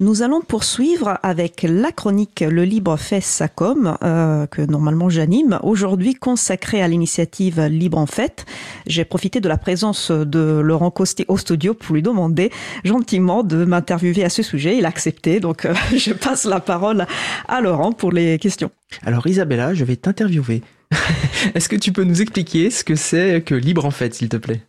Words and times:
Nous 0.00 0.22
allons 0.22 0.42
poursuivre 0.42 1.18
avec 1.24 1.66
la 1.68 1.90
chronique 1.90 2.44
Le 2.48 2.62
Libre 2.62 2.96
fait 2.96 3.20
sa 3.20 3.48
com, 3.48 3.98
euh, 4.04 4.46
que 4.46 4.62
normalement 4.62 5.08
j'anime, 5.08 5.58
aujourd'hui 5.64 6.14
consacrée 6.14 6.80
à 6.80 6.86
l'initiative 6.86 7.62
Libre 7.62 7.98
en 7.98 8.06
Fête. 8.06 8.46
J'ai 8.86 9.04
profité 9.04 9.40
de 9.40 9.48
la 9.48 9.58
présence 9.58 10.12
de 10.12 10.60
Laurent 10.60 10.92
Costé 10.92 11.24
au 11.26 11.36
studio 11.36 11.74
pour 11.74 11.96
lui 11.96 12.02
demander 12.02 12.52
gentiment 12.84 13.42
de 13.42 13.64
m'interviewer 13.64 14.22
à 14.22 14.28
ce 14.28 14.44
sujet. 14.44 14.78
Il 14.78 14.84
a 14.84 14.88
accepté, 14.88 15.40
donc 15.40 15.64
euh, 15.64 15.74
je 15.96 16.12
passe 16.12 16.44
la 16.44 16.60
parole 16.60 17.04
à 17.48 17.60
Laurent 17.60 17.90
pour 17.90 18.12
les 18.12 18.38
questions. 18.38 18.70
Alors 19.04 19.26
Isabella, 19.26 19.74
je 19.74 19.82
vais 19.82 19.96
t'interviewer. 19.96 20.62
Est-ce 21.56 21.68
que 21.68 21.74
tu 21.74 21.90
peux 21.90 22.04
nous 22.04 22.22
expliquer 22.22 22.70
ce 22.70 22.84
que 22.84 22.94
c'est 22.94 23.42
que 23.44 23.56
Libre 23.56 23.84
en 23.84 23.90
Fête, 23.90 24.14
s'il 24.14 24.28
te 24.28 24.36
plaît? 24.36 24.60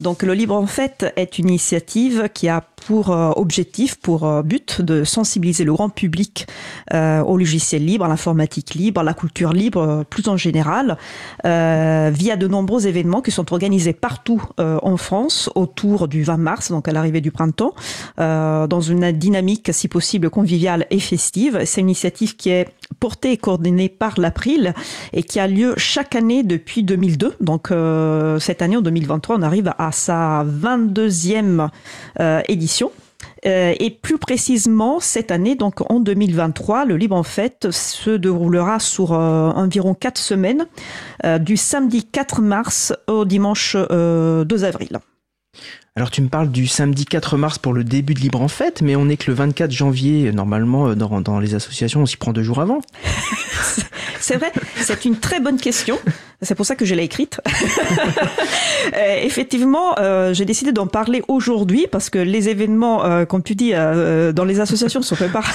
Donc 0.00 0.22
le 0.22 0.32
Libre 0.32 0.54
en 0.54 0.66
Fait 0.66 1.12
est 1.16 1.38
une 1.38 1.48
initiative 1.48 2.28
qui 2.32 2.48
a 2.48 2.64
pour 2.88 3.10
euh, 3.10 3.32
objectif, 3.36 3.96
pour 3.96 4.24
euh, 4.24 4.42
but 4.42 4.80
de 4.80 5.04
sensibiliser 5.04 5.64
le 5.64 5.74
grand 5.74 5.90
public 5.90 6.46
euh, 6.94 7.20
au 7.20 7.36
logiciel 7.36 7.84
libre, 7.84 8.06
à 8.06 8.08
l'informatique 8.08 8.74
libre, 8.74 9.02
à 9.02 9.04
la 9.04 9.12
culture 9.12 9.52
libre 9.52 10.06
plus 10.08 10.26
en 10.26 10.38
général, 10.38 10.96
via 11.44 12.36
de 12.36 12.48
nombreux 12.48 12.86
événements 12.86 13.20
qui 13.20 13.30
sont 13.30 13.52
organisés 13.52 13.92
partout 13.92 14.42
en 14.58 14.96
France 14.96 15.50
autour 15.54 16.08
du 16.08 16.22
20 16.22 16.36
mars, 16.36 16.70
donc 16.70 16.88
à 16.88 16.92
l'arrivée 16.92 17.20
du 17.20 17.30
printemps, 17.30 17.74
dans 18.16 18.80
une 18.80 19.12
dynamique 19.12 19.70
si 19.72 19.88
possible 19.88 20.30
conviviale 20.30 20.86
et 20.90 21.00
festive. 21.00 21.60
C'est 21.64 21.80
une 21.80 21.88
initiative 21.88 22.36
qui 22.36 22.50
est 22.50 22.68
portée 23.00 23.32
et 23.32 23.36
coordonnée 23.36 23.88
par 23.88 24.18
l'April 24.18 24.74
et 25.12 25.22
qui 25.22 25.40
a 25.40 25.46
lieu 25.46 25.74
chaque 25.76 26.14
année 26.14 26.42
depuis 26.42 26.82
2002. 26.82 27.36
Donc 27.40 27.72
cette 28.40 28.62
année, 28.62 28.76
en 28.76 28.82
2023, 28.82 29.36
on 29.36 29.42
arrive 29.42 29.72
à 29.78 29.92
sa 29.92 30.44
22e 30.44 31.68
euh, 32.20 32.42
édition. 32.78 32.92
Euh, 33.46 33.74
et 33.78 33.90
plus 33.90 34.18
précisément, 34.18 35.00
cette 35.00 35.30
année, 35.30 35.54
donc 35.54 35.88
en 35.90 36.00
2023, 36.00 36.84
le 36.84 36.96
Libre 36.96 37.16
en 37.16 37.22
Fête 37.22 37.70
se 37.70 38.10
déroulera 38.10 38.78
sur 38.78 39.12
euh, 39.12 39.50
environ 39.50 39.94
4 39.94 40.18
semaines, 40.18 40.66
du 41.40 41.56
samedi 41.56 42.04
4 42.04 42.42
mars 42.42 42.92
au 43.06 43.24
dimanche 43.24 43.76
2 43.76 44.64
avril. 44.64 44.98
Alors 45.96 46.12
tu 46.12 46.22
me 46.22 46.28
parles 46.28 46.50
du 46.50 46.68
samedi 46.68 47.06
4 47.06 47.36
mars 47.36 47.58
pour 47.58 47.72
le 47.72 47.82
début 47.82 48.14
de 48.14 48.20
Libre 48.20 48.40
en 48.40 48.46
Fête, 48.46 48.82
mais 48.82 48.94
on 48.94 49.08
est 49.08 49.16
que 49.16 49.30
le 49.30 49.36
24 49.36 49.70
janvier, 49.72 50.30
normalement, 50.30 50.94
dans, 50.94 51.20
dans 51.20 51.40
les 51.40 51.54
associations, 51.54 52.02
on 52.02 52.06
s'y 52.06 52.16
prend 52.16 52.32
deux 52.32 52.44
jours 52.44 52.60
avant. 52.60 52.80
c'est 54.20 54.36
vrai, 54.36 54.52
c'est 54.76 55.04
une 55.04 55.16
très 55.16 55.40
bonne 55.40 55.58
question. 55.58 55.98
C'est 56.40 56.54
pour 56.54 56.66
ça 56.66 56.76
que 56.76 56.84
je 56.84 56.94
l'ai 56.94 57.04
écrite. 57.04 57.40
Euh, 58.96 59.16
effectivement, 59.22 59.98
euh, 59.98 60.32
j'ai 60.32 60.46
décidé 60.46 60.72
d'en 60.72 60.86
parler 60.86 61.22
aujourd'hui 61.28 61.86
parce 61.90 62.08
que 62.08 62.18
les 62.18 62.48
événements, 62.48 63.04
euh, 63.04 63.26
comme 63.26 63.42
tu 63.42 63.54
dis, 63.54 63.72
euh, 63.74 64.32
dans 64.32 64.44
les 64.44 64.60
associations 64.60 65.02
sont 65.02 65.14
faits 65.14 65.30
par 65.30 65.44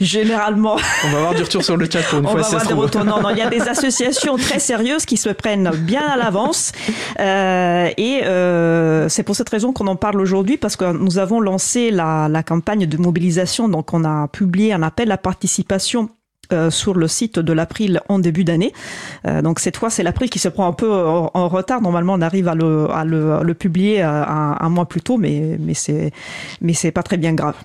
généralement. 0.00 0.76
On 1.04 1.10
va 1.10 1.18
avoir 1.18 1.34
du 1.34 1.42
retour 1.42 1.62
sur 1.62 1.76
le 1.76 1.86
chat 1.90 2.02
pour 2.04 2.20
une 2.20 2.26
On 2.26 2.30
fois. 2.30 2.40
Va 2.40 2.46
avoir 2.46 2.66
des 2.66 2.72
retours. 2.72 3.04
Non, 3.04 3.20
non, 3.20 3.30
il 3.30 3.38
y 3.38 3.42
a 3.42 3.50
des 3.50 3.60
associations 3.60 4.36
très 4.36 4.58
sérieuses 4.58 5.04
qui 5.04 5.18
se 5.18 5.28
prennent 5.28 5.70
bien 5.70 6.06
à 6.06 6.16
l'avance. 6.16 6.72
et 7.18 8.22
c'est 9.08 9.22
pour 9.22 9.36
cette 9.36 9.50
raison 9.50 9.72
qu'on 9.72 9.88
en 9.88 9.96
parle 9.96 10.20
aujourd'hui 10.20 10.56
parce 10.56 10.76
que 10.76 10.92
nous 10.92 11.18
avons 11.18 11.40
lancé 11.40 11.90
la, 11.90 12.28
la 12.30 12.42
campagne 12.42 12.86
de 12.86 12.96
mobilisation. 12.96 13.68
Donc, 13.68 13.92
on 13.92 14.04
a 14.04 14.28
publié 14.28 14.72
un 14.72 14.82
appel 14.82 15.12
à 15.12 15.18
participation 15.18 16.08
euh, 16.52 16.70
sur 16.70 16.94
le 16.94 17.08
site 17.08 17.38
de 17.38 17.52
l'April 17.52 18.00
en 18.08 18.18
début 18.18 18.44
d'année. 18.44 18.72
Euh, 19.26 19.42
donc 19.42 19.60
cette 19.60 19.76
fois, 19.76 19.90
c'est 19.90 20.02
l'April 20.02 20.30
qui 20.30 20.38
se 20.38 20.48
prend 20.48 20.66
un 20.66 20.72
peu 20.72 20.92
en, 20.92 21.48
retard. 21.48 21.80
Normalement, 21.80 22.14
on 22.14 22.20
arrive 22.20 22.48
à 22.48 22.54
le, 22.54 22.90
à 22.90 23.04
le, 23.04 23.42
le 23.42 23.54
publier 23.54 24.02
euh, 24.02 24.24
un, 24.24 24.56
un, 24.60 24.68
mois 24.68 24.86
plus 24.86 25.00
tôt, 25.00 25.16
mais, 25.16 25.56
mais 25.60 25.74
c'est 25.74 26.12
mais 26.60 26.72
c'est 26.72 26.90
pas 26.90 27.02
très 27.02 27.16
bien 27.16 27.34
grave. 27.34 27.56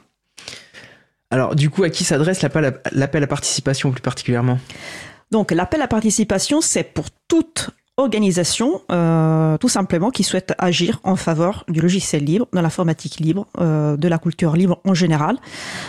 Alors, 1.30 1.56
du 1.56 1.70
coup, 1.70 1.84
à 1.84 1.90
qui 1.90 2.04
s'adresse 2.04 2.42
l'appel 2.42 3.24
à 3.24 3.28
participation 3.28 3.92
plus 3.92 4.02
particulièrement? 4.02 4.60
Donc 5.32 5.52
l'appel 5.52 5.82
à 5.82 5.88
participation, 5.88 6.60
c'est 6.60 6.84
pour 6.84 7.06
toutes 7.30 7.70
organisation, 8.02 8.82
euh, 8.92 9.58
tout 9.58 9.70
simplement, 9.70 10.12
qui 10.12 10.24
souhaite 10.24 10.54
agir 10.58 11.00
en 11.04 11.16
faveur 11.16 11.64
du 11.68 11.82
logiciel 11.82 12.24
libre, 12.24 12.48
de 12.54 12.60
l'informatique 12.60 13.20
libre, 13.20 13.48
euh, 13.60 13.98
de 13.98 14.08
la 14.08 14.18
culture 14.18 14.56
libre 14.56 14.80
en 14.86 14.94
général. 14.94 15.38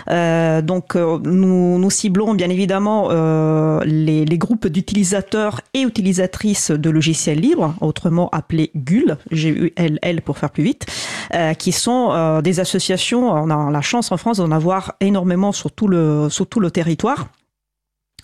Euh, 0.09 0.63
donc, 0.63 0.97
euh, 0.97 1.19
nous, 1.25 1.79
nous 1.79 1.91
ciblons 1.91 2.35
bien 2.35 2.51
évidemment 2.51 3.09
euh, 3.11 3.81
les, 3.85 4.25
les, 4.25 4.39
groupes 4.39 4.67
d'utilisateurs 4.67 5.61
et 5.75 5.83
utilisatrices 5.83 6.71
de 6.71 6.91
logiciels 6.91 7.41
libres, 7.41 7.75
autrement 7.81 8.29
appelés 8.31 8.71
GUL, 8.75 9.19
G-U-L-L 9.31 10.23
pour 10.23 10.39
faire 10.39 10.51
plus 10.51 10.65
vite, 10.65 10.87
euh, 11.35 11.55
qui 11.55 11.73
sont 11.73 12.41
des 12.43 12.61
associations. 12.61 13.31
On 13.31 13.51
a 13.51 13.71
la 13.71 13.81
chance 13.81 14.13
en 14.13 14.17
France 14.17 14.39
d'en 14.39 14.51
avoir 14.51 14.95
énormément 15.01 15.53
sur 15.53 15.71
tout 15.71 15.89
le, 15.89 16.29
sur 16.31 16.47
tout 16.47 16.61
le 16.61 16.71
territoire. 16.71 17.29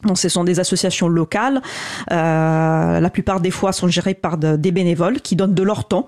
Donc, 0.04 0.18
ce 0.18 0.28
sont 0.28 0.44
des 0.44 0.60
associations 0.60 1.08
locales. 1.08 1.60
Euh, 2.12 3.00
la 3.00 3.10
plupart 3.10 3.40
des 3.40 3.50
fois 3.50 3.72
sont 3.72 3.88
gérées 3.88 4.14
par 4.14 4.38
de, 4.38 4.56
des 4.56 4.70
bénévoles 4.70 5.20
qui 5.20 5.36
donnent 5.36 5.54
de 5.54 5.62
leur 5.62 5.86
temps 5.86 6.06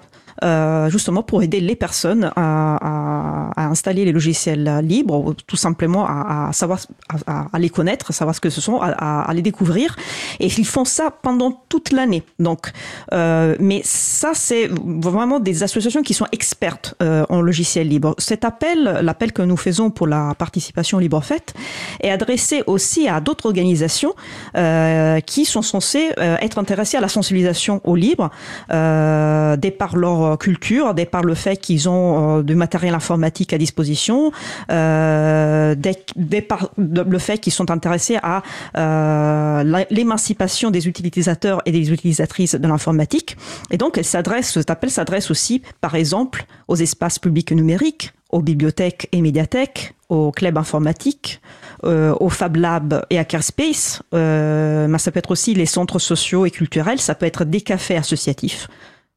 justement 0.88 1.22
pour 1.22 1.42
aider 1.42 1.60
les 1.60 1.76
personnes 1.76 2.30
à, 2.36 3.50
installer 3.56 4.04
les 4.04 4.12
logiciels 4.12 4.80
libres, 4.82 5.18
ou 5.26 5.34
tout 5.34 5.56
simplement 5.56 6.06
à, 6.06 6.50
savoir, 6.52 6.80
à, 7.26 7.58
les 7.58 7.70
connaître, 7.70 8.12
savoir 8.12 8.34
ce 8.34 8.40
que 8.40 8.50
ce 8.50 8.60
sont, 8.60 8.80
à, 8.80 9.30
les 9.34 9.42
découvrir. 9.42 9.96
Et 10.38 10.46
ils 10.46 10.66
font 10.66 10.84
ça 10.84 11.10
pendant 11.10 11.62
toute 11.68 11.92
l'année. 11.92 12.22
Donc, 12.38 12.72
euh, 13.12 13.56
mais 13.60 13.82
ça, 13.84 14.32
c'est 14.34 14.68
vraiment 14.68 15.40
des 15.40 15.62
associations 15.62 16.02
qui 16.02 16.14
sont 16.14 16.26
expertes 16.32 16.94
euh, 17.02 17.24
en 17.28 17.40
logiciels 17.40 17.88
libres. 17.88 18.14
Cet 18.18 18.44
appel, 18.44 19.00
l'appel 19.02 19.32
que 19.32 19.42
nous 19.42 19.56
faisons 19.56 19.90
pour 19.90 20.06
la 20.06 20.34
participation 20.34 20.98
libre 20.98 21.22
faite, 21.22 21.54
est 22.00 22.10
adressé 22.10 22.62
aussi 22.66 23.08
à 23.08 23.20
d'autres 23.20 23.46
organisations 23.46 24.14
euh, 24.56 25.20
qui 25.20 25.44
sont 25.44 25.62
censées 25.62 26.10
euh, 26.18 26.36
être 26.40 26.58
intéressées 26.58 26.96
à 26.96 27.00
la 27.00 27.08
sensibilisation 27.08 27.80
au 27.84 27.96
libre, 27.96 28.30
euh, 28.72 29.56
des 29.56 29.70
par 29.70 29.96
leur 29.96 30.19
culture, 30.36 30.94
dès 30.94 31.06
par 31.06 31.22
le 31.22 31.34
fait 31.34 31.56
qu'ils 31.56 31.88
ont 31.88 32.38
euh, 32.38 32.42
du 32.42 32.54
matériel 32.54 32.94
informatique 32.94 33.52
à 33.52 33.58
disposition, 33.58 34.32
euh, 34.70 35.74
dès, 35.76 36.40
par 36.42 36.70
le 36.76 37.18
fait 37.18 37.38
qu'ils 37.38 37.52
sont 37.52 37.70
intéressés 37.70 38.18
à 38.22 38.42
euh, 38.76 39.84
l'émancipation 39.90 40.70
des 40.70 40.88
utilisateurs 40.88 41.62
et 41.66 41.72
des 41.72 41.92
utilisatrices 41.92 42.54
de 42.54 42.68
l'informatique. 42.68 43.36
Et 43.70 43.76
donc, 43.76 43.98
cet 44.02 44.70
appel 44.70 44.90
s'adresse 44.90 45.30
aussi, 45.30 45.62
par 45.80 45.94
exemple, 45.94 46.44
aux 46.68 46.76
espaces 46.76 47.18
publics 47.18 47.52
numériques, 47.52 48.12
aux 48.30 48.42
bibliothèques 48.42 49.08
et 49.12 49.20
médiathèques, 49.20 49.94
aux 50.08 50.32
clubs 50.32 50.58
informatiques, 50.58 51.40
euh, 51.84 52.14
aux 52.20 52.28
Fab 52.28 52.56
Lab 52.56 53.04
et 53.10 53.18
à 53.18 53.24
Carespace. 53.24 54.02
Euh, 54.12 54.86
mais 54.88 54.98
ça 54.98 55.10
peut 55.10 55.18
être 55.18 55.30
aussi 55.30 55.54
les 55.54 55.66
centres 55.66 55.98
sociaux 55.98 56.46
et 56.46 56.50
culturels, 56.50 57.00
ça 57.00 57.14
peut 57.14 57.26
être 57.26 57.44
des 57.44 57.60
cafés 57.60 57.96
associatifs. 57.96 58.68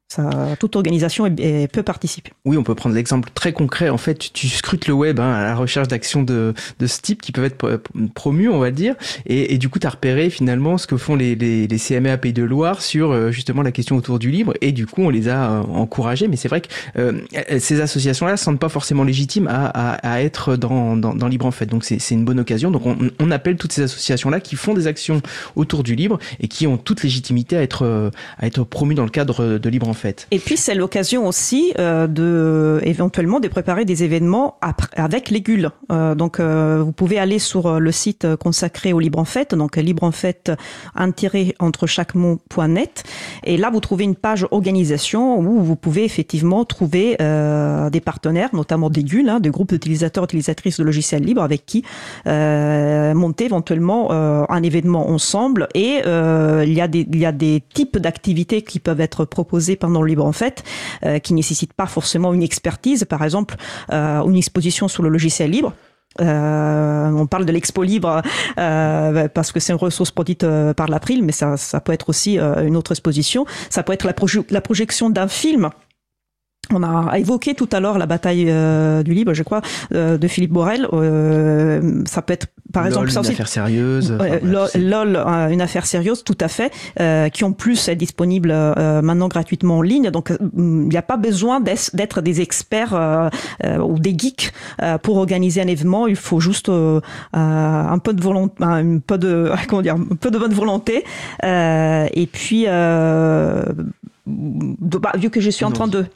Ça, 0.08 0.30
toute 0.60 0.76
organisation 0.76 1.26
est, 1.26 1.40
est, 1.40 1.66
peut 1.66 1.82
participer. 1.82 2.30
Oui, 2.44 2.56
on 2.56 2.62
peut 2.62 2.74
prendre 2.74 2.94
l'exemple 2.94 3.30
très 3.34 3.52
concret. 3.52 3.88
En 3.88 3.96
fait, 3.96 4.32
tu, 4.32 4.48
scrutes 4.48 4.86
le 4.86 4.94
web 4.94 5.18
hein, 5.18 5.32
à 5.32 5.42
la 5.42 5.56
recherche 5.56 5.88
d'actions 5.88 6.22
de, 6.22 6.54
de, 6.78 6.86
ce 6.86 7.00
type 7.00 7.20
qui 7.20 7.32
peuvent 7.32 7.46
être 7.46 7.82
promues, 8.14 8.48
on 8.48 8.58
va 8.58 8.70
dire, 8.70 8.94
et, 9.26 9.54
et 9.54 9.58
du 9.58 9.68
coup, 9.68 9.78
tu 9.80 9.86
as 9.86 9.90
repéré 9.90 10.30
finalement 10.30 10.78
ce 10.78 10.86
que 10.86 10.96
font 10.96 11.16
les, 11.16 11.34
les, 11.34 11.66
les 11.66 11.78
CMA 11.78 12.16
Pays 12.18 12.32
de 12.32 12.44
Loire 12.44 12.80
sur 12.80 13.10
euh, 13.10 13.32
justement 13.32 13.62
la 13.62 13.72
question 13.72 13.96
autour 13.96 14.20
du 14.20 14.30
libre, 14.30 14.52
et 14.60 14.70
du 14.70 14.86
coup, 14.86 15.02
on 15.02 15.10
les 15.10 15.28
a 15.28 15.50
euh, 15.50 15.62
encouragés. 15.62 16.28
Mais 16.28 16.36
c'est 16.36 16.48
vrai 16.48 16.60
que 16.60 16.68
euh, 16.96 17.20
ces 17.58 17.80
associations-là 17.80 18.32
ne 18.32 18.36
se 18.36 18.44
sentent 18.44 18.60
pas 18.60 18.68
forcément 18.68 19.02
légitimes 19.02 19.48
à, 19.48 19.66
à, 19.66 19.94
à 20.12 20.20
être 20.20 20.56
dans, 20.56 20.96
dans, 20.96 21.14
dans, 21.14 21.26
Libre 21.26 21.46
en 21.46 21.50
fait. 21.50 21.66
Donc, 21.66 21.82
c'est 21.82 21.98
une 22.10 22.24
bonne 22.24 22.38
occasion. 22.38 22.70
Donc, 22.70 22.86
on, 22.86 22.96
on 23.18 23.30
appelle 23.32 23.56
toutes 23.56 23.72
ces 23.72 23.82
associations-là 23.82 24.38
qui 24.38 24.54
font 24.54 24.74
des 24.74 24.86
actions 24.86 25.22
autour 25.56 25.82
du 25.82 25.96
libre 25.96 26.18
et 26.38 26.46
qui 26.46 26.66
ont 26.66 26.76
toute 26.76 27.02
légitimité 27.02 27.56
à 27.56 27.62
être, 27.62 28.10
à 28.38 28.46
être 28.46 28.62
promues 28.62 28.94
dans 28.94 29.04
le 29.04 29.10
cadre 29.10 29.58
de 29.58 29.68
Libre 29.70 29.88
en 29.88 29.94
fait 29.94 30.03
Et 30.30 30.38
puis 30.38 30.56
c'est 30.56 30.74
l'occasion 30.74 31.26
aussi 31.26 31.72
euh, 31.78 32.06
de 32.06 32.80
éventuellement 32.82 33.40
de 33.40 33.48
préparer 33.48 33.84
des 33.84 34.04
événements 34.04 34.58
avec 34.96 35.30
les 35.30 35.40
GUL. 35.40 35.70
Euh, 35.92 36.14
donc 36.14 36.40
euh, 36.40 36.82
vous 36.84 36.92
pouvez 36.92 37.18
aller 37.18 37.38
sur 37.38 37.66
euh, 37.66 37.78
le 37.78 37.92
site 37.92 38.26
consacré 38.36 38.92
au 38.92 39.00
Libre 39.00 39.18
en 39.18 39.24
Fête, 39.24 39.54
donc 39.54 39.76
Libre 39.76 40.04
en 40.04 40.12
Fête 40.12 40.52
intiré 40.94 41.54
entre 41.58 41.86
chaque 41.86 42.14
mot.net. 42.14 43.04
Et 43.44 43.56
là 43.56 43.70
vous 43.70 43.80
trouvez 43.80 44.04
une 44.04 44.16
page 44.16 44.46
organisation 44.50 45.38
où 45.38 45.62
vous 45.62 45.76
pouvez 45.76 46.04
effectivement 46.04 46.64
trouver 46.64 47.16
euh, 47.20 47.90
des 47.90 48.00
partenaires, 48.00 48.50
notamment 48.52 48.90
des 48.90 49.04
GUL, 49.04 49.28
hein, 49.28 49.40
des 49.40 49.50
groupes 49.50 49.70
d'utilisateurs 49.70 50.24
utilisatrices 50.24 50.78
de 50.78 50.84
logiciels 50.84 51.22
libres 51.22 51.42
avec 51.42 51.64
qui 51.66 51.84
euh, 52.26 53.14
monter 53.14 53.46
éventuellement 53.46 54.12
un 54.12 54.62
événement 54.62 55.08
ensemble. 55.10 55.68
Et 55.74 56.00
il 56.04 56.72
y 56.72 56.80
a 56.80 56.88
des 56.88 57.06
il 57.12 57.18
y 57.18 57.26
a 57.26 57.32
des 57.32 57.62
types 57.72 57.98
d'activités 57.98 58.62
qui 58.62 58.80
peuvent 58.80 59.00
être 59.00 59.24
proposées 59.24 59.76
pendant 59.84 60.00
le 60.00 60.08
libre 60.08 60.24
en 60.24 60.32
fait, 60.32 60.64
euh, 61.04 61.18
qui 61.18 61.34
nécessite 61.34 61.74
pas 61.74 61.84
forcément 61.84 62.32
une 62.32 62.42
expertise, 62.42 63.04
par 63.04 63.22
exemple 63.22 63.56
euh, 63.92 64.22
une 64.24 64.36
exposition 64.36 64.88
sur 64.88 65.02
le 65.02 65.10
logiciel 65.10 65.50
libre. 65.50 65.74
Euh, 66.20 67.10
on 67.10 67.26
parle 67.26 67.44
de 67.44 67.52
l'expo 67.52 67.82
libre 67.82 68.22
euh, 68.56 69.28
parce 69.28 69.52
que 69.52 69.60
c'est 69.60 69.72
une 69.72 69.78
ressource 69.78 70.10
produite 70.10 70.46
par 70.74 70.88
l'April, 70.88 71.22
mais 71.22 71.32
ça, 71.32 71.58
ça 71.58 71.80
peut 71.80 71.92
être 71.92 72.08
aussi 72.08 72.38
une 72.38 72.76
autre 72.76 72.92
exposition. 72.92 73.44
Ça 73.68 73.82
peut 73.82 73.92
être 73.92 74.06
la 74.48 74.60
projection 74.60 75.10
d'un 75.10 75.28
film 75.28 75.70
On 76.72 76.82
a 76.82 77.18
évoqué 77.18 77.54
tout 77.54 77.68
à 77.72 77.80
l'heure 77.80 77.98
la 77.98 78.06
bataille 78.06 78.46
euh, 78.48 79.02
du 79.02 79.14
libre, 79.14 79.34
je 79.34 79.42
crois, 79.42 79.60
euh, 79.92 80.18
de 80.18 80.28
Philippe 80.28 80.52
Borel. 80.52 80.86
Euh, 80.92 82.02
ça 82.06 82.22
peut 82.22 82.32
être, 82.32 82.46
par 82.72 82.86
exemple, 82.86 83.10
ça 83.10 83.20
aussi, 83.20 83.30
une 83.30 83.34
affaire 83.34 83.48
sérieuse. 83.48 84.16
Enfin, 84.18 84.38
LOL, 84.74 85.16
euh, 85.16 85.48
une 85.48 85.60
affaire 85.60 85.86
sérieuse, 85.86 86.24
tout 86.24 86.38
à 86.40 86.48
fait, 86.48 86.72
euh, 87.00 87.28
qui 87.28 87.44
en 87.44 87.52
plus 87.52 87.88
est 87.88 87.96
disponible 87.96 88.50
euh, 88.52 89.02
maintenant 89.02 89.28
gratuitement 89.28 89.78
en 89.78 89.82
ligne. 89.82 90.10
Donc, 90.10 90.32
il 90.56 90.62
n'y 90.62 90.96
a 90.96 91.02
pas 91.02 91.16
besoin 91.16 91.60
d'être 91.60 92.20
des 92.20 92.40
experts 92.40 93.30
ou 93.64 93.98
des 93.98 94.14
geeks 94.16 94.52
euh, 94.82 94.98
pour 94.98 95.16
organiser 95.16 95.60
un 95.60 95.66
événement. 95.66 96.06
Il 96.06 96.16
faut 96.16 96.40
juste 96.40 96.70
un 96.70 97.98
peu 98.02 98.12
de 98.12 98.22
volonté, 98.22 98.54
un 98.62 98.98
peu 98.98 99.18
de 99.18 99.50
comment 99.68 99.82
dire, 99.82 99.94
un 99.94 100.16
peu 100.16 100.30
de 100.30 100.38
bonne 100.38 100.54
volonté. 100.54 101.04
Euh, 101.44 102.06
et 102.12 102.26
puis, 102.26 102.64
euh, 102.66 103.64
bah, 104.26 105.12
vu 105.16 105.30
que 105.30 105.40
je 105.40 105.50
suis 105.50 105.64
en 105.64 105.70
train 105.70 105.88
de 105.88 106.06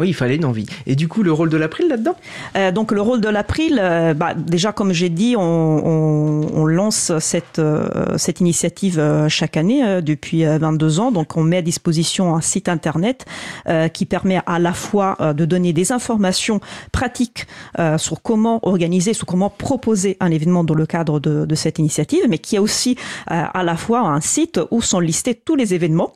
Oui, 0.00 0.08
il 0.08 0.14
fallait 0.14 0.34
une 0.34 0.44
envie. 0.44 0.66
Et 0.88 0.96
du 0.96 1.06
coup, 1.06 1.22
le 1.22 1.32
rôle 1.32 1.48
de 1.50 1.56
l'April 1.56 1.86
là-dedans? 1.88 2.16
Euh, 2.56 2.72
donc 2.72 2.90
le 2.90 3.00
rôle 3.00 3.20
de 3.20 3.28
l'April, 3.28 3.78
euh, 3.80 4.12
bah, 4.12 4.34
déjà 4.34 4.72
comme 4.72 4.92
j'ai 4.92 5.08
dit, 5.08 5.36
on, 5.38 5.42
on- 5.42 6.48
on 6.52 6.66
lance 6.66 7.12
cette, 7.20 7.60
euh, 7.60 8.18
cette 8.18 8.40
initiative 8.40 9.00
chaque 9.28 9.56
année 9.56 9.84
euh, 9.84 10.00
depuis 10.00 10.44
euh, 10.44 10.58
22 10.58 10.98
ans. 10.98 11.12
Donc 11.12 11.36
on 11.36 11.44
met 11.44 11.58
à 11.58 11.62
disposition 11.62 12.34
un 12.34 12.40
site 12.40 12.68
internet 12.68 13.24
euh, 13.68 13.86
qui 13.86 14.04
permet 14.04 14.40
à 14.46 14.58
la 14.58 14.72
fois 14.72 15.16
de 15.20 15.44
donner 15.44 15.72
des 15.72 15.92
informations 15.92 16.60
pratiques 16.90 17.46
euh, 17.78 17.96
sur 17.96 18.20
comment 18.22 18.58
organiser, 18.66 19.12
sur 19.14 19.26
comment 19.26 19.50
proposer 19.50 20.16
un 20.18 20.32
événement 20.32 20.64
dans 20.64 20.74
le 20.74 20.86
cadre 20.86 21.20
de, 21.20 21.44
de 21.46 21.54
cette 21.54 21.78
initiative, 21.78 22.24
mais 22.28 22.38
qui 22.38 22.56
a 22.56 22.62
aussi 22.62 22.96
euh, 23.30 23.42
à 23.54 23.62
la 23.62 23.76
fois 23.76 24.00
un 24.00 24.20
site 24.20 24.58
où 24.72 24.82
sont 24.82 24.98
listés 25.00 25.34
tous 25.36 25.54
les 25.54 25.72
événements. 25.74 26.12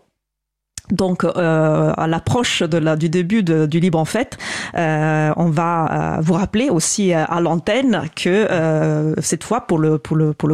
Donc, 0.92 1.24
euh, 1.24 1.92
à 1.96 2.06
l'approche 2.06 2.62
du 2.62 3.08
début 3.08 3.42
du 3.42 3.80
Libre 3.80 3.98
en 3.98 4.04
Fête, 4.04 4.38
euh, 4.76 5.32
on 5.36 5.46
va 5.46 6.16
euh, 6.18 6.20
vous 6.20 6.34
rappeler 6.34 6.70
aussi 6.70 7.12
à 7.12 7.40
l'antenne 7.40 8.02
que 8.14 9.14
cette 9.20 9.44
fois 9.44 9.62
pour 9.62 9.78
le 9.78 10.00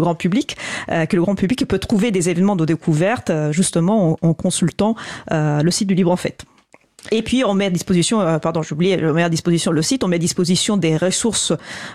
grand 0.00 0.14
public, 0.14 0.56
que 0.88 1.16
le 1.16 1.22
grand 1.22 1.34
public 1.34 1.66
peut 1.66 1.78
trouver 1.78 2.10
des 2.10 2.28
événements 2.28 2.56
de 2.56 2.64
découverte 2.64 3.30
justement 3.50 4.12
en, 4.22 4.28
en 4.28 4.34
consultant 4.34 4.96
le 5.30 5.70
site 5.70 5.88
du 5.88 5.94
Libre 5.94 6.10
en 6.10 6.16
Fête. 6.16 6.44
Et 7.12 7.22
puis 7.22 7.44
on 7.44 7.52
met 7.54 7.66
à 7.66 7.70
disposition, 7.70 8.20
euh, 8.20 8.38
pardon, 8.38 8.62
j'ai 8.62 8.72
oublié, 8.74 8.98
on 9.04 9.12
met 9.12 9.22
à 9.22 9.28
disposition 9.28 9.72
le 9.72 9.82
site, 9.82 10.02
on 10.04 10.08
met 10.08 10.16
à 10.16 10.18
disposition 10.18 10.76
des 10.78 10.96
ressources 10.96 11.52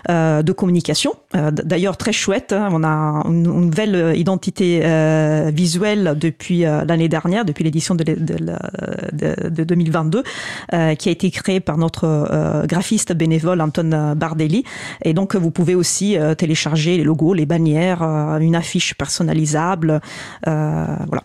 euh, 0.08 0.42
de 0.42 0.52
communication. 0.52 1.12
Euh, 1.34 1.50
D'ailleurs 1.50 1.96
très 1.96 2.12
chouette, 2.12 2.52
hein, 2.52 2.68
on 2.72 2.84
a 2.84 2.88
une, 3.26 3.44
une 3.44 3.60
nouvelle 3.66 4.16
identité 4.16 4.82
euh, 4.84 5.50
visuelle 5.52 6.14
depuis 6.18 6.64
euh, 6.64 6.84
l'année 6.84 7.08
dernière, 7.08 7.44
depuis 7.44 7.64
l'édition 7.64 7.94
de, 7.96 8.04
de, 8.04 8.14
de- 9.12 9.48
de 9.48 9.64
2022, 9.64 10.22
euh, 10.74 10.94
qui 10.94 11.08
a 11.08 11.12
été 11.12 11.30
créée 11.30 11.60
par 11.60 11.76
notre 11.76 12.66
graphiste 12.66 13.12
bénévole 13.12 13.60
Anton 13.60 14.14
Bardelli. 14.16 14.64
Et 15.02 15.12
donc 15.12 15.34
vous 15.34 15.50
pouvez 15.50 15.74
aussi 15.74 16.16
télécharger 16.38 16.96
les 16.96 17.04
logos, 17.04 17.34
les 17.34 17.46
bannières, 17.46 18.02
une 18.02 18.54
affiche 18.56 18.94
personnalisable, 18.94 20.00
voilà. 20.46 21.22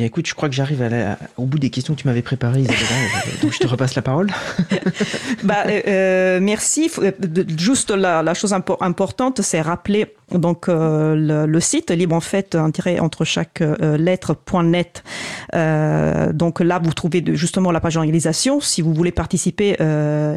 Bien 0.00 0.06
écoute, 0.06 0.26
je 0.26 0.32
crois 0.34 0.48
que 0.48 0.54
j'arrive 0.54 0.82
la- 0.82 1.18
au 1.36 1.44
bout 1.44 1.58
des 1.58 1.68
questions 1.68 1.94
que 1.94 2.00
tu 2.00 2.06
m'avais 2.08 2.22
préparées, 2.22 2.60
Isabella. 2.60 2.78
euh, 3.26 3.42
donc 3.42 3.52
je 3.52 3.58
te 3.58 3.66
repasse 3.66 3.94
la 3.94 4.00
parole. 4.00 4.28
Bah, 5.44 5.64
euh, 5.66 5.80
euh, 5.86 6.40
merci. 6.40 6.90
Euh, 7.00 7.12
Juste 7.58 7.90
la, 7.90 8.22
la 8.22 8.32
chose 8.32 8.52
impo- 8.54 8.78
importante, 8.80 9.42
c'est 9.42 9.60
rappeler 9.60 10.14
donc 10.32 10.70
euh, 10.70 11.14
le, 11.14 11.44
le 11.44 11.60
site 11.60 11.90
libre 11.90 12.16
en 12.16 12.20
fait 12.20 12.54
un 12.54 12.70
tiret 12.70 12.98
entre 12.98 13.26
chaque 13.26 13.60
euh, 13.60 13.98
lettre 13.98 14.32
point 14.32 14.64
net. 14.64 15.04
Donc 15.52 16.60
là, 16.60 16.78
vous 16.82 16.94
trouvez 16.94 17.20
de- 17.20 17.34
justement 17.34 17.70
la 17.70 17.80
page 17.80 17.94
d'organisation. 17.94 18.58
Si 18.62 18.80
vous 18.80 18.94
voulez 18.94 19.12
participer, 19.12 19.76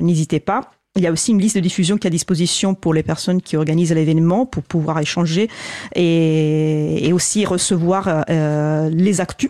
n'hésitez 0.02 0.42
pas. 0.42 0.72
Il 0.96 1.02
y 1.02 1.08
a 1.08 1.12
aussi 1.12 1.32
une 1.32 1.40
liste 1.40 1.56
de 1.56 1.62
diffusion 1.62 1.98
qui 1.98 2.06
est 2.06 2.10
à 2.10 2.12
disposition 2.12 2.76
pour 2.76 2.94
les 2.94 3.02
personnes 3.02 3.42
qui 3.42 3.58
organisent 3.58 3.94
l'événement 3.94 4.46
pour 4.46 4.62
pouvoir 4.62 5.00
échanger 5.00 5.50
et, 5.96 7.12
aussi 7.12 7.46
recevoir 7.46 8.26
euh, 8.30 8.90
les 8.90 9.20
actus. 9.20 9.50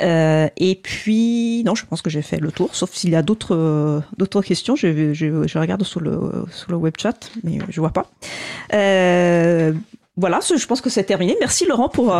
Euh, 0.00 0.48
et 0.56 0.76
puis, 0.76 1.64
non, 1.66 1.74
je 1.74 1.84
pense 1.84 2.00
que 2.00 2.10
j'ai 2.10 2.22
fait 2.22 2.38
le 2.38 2.52
tour, 2.52 2.76
sauf 2.76 2.92
s'il 2.92 3.10
y 3.10 3.16
a 3.16 3.22
d'autres 3.22 3.56
euh, 3.56 4.40
questions. 4.42 4.76
Je, 4.76 5.58
regarde 5.58 5.82
sur 5.82 5.98
le, 5.98 6.46
sur 6.52 6.70
le 6.70 6.76
web 6.76 6.94
chat, 6.96 7.32
mais 7.42 7.58
je 7.68 7.80
vois 7.80 7.90
pas. 7.90 8.08
Voilà, 10.16 10.40
je 10.46 10.66
pense 10.66 10.80
que 10.80 10.90
c'est 10.90 11.04
terminé. 11.04 11.36
Merci 11.40 11.66
Laurent 11.66 11.88
pour, 11.88 12.14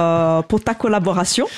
pour 0.48 0.64
ta 0.64 0.74
collaboration. 0.74 1.46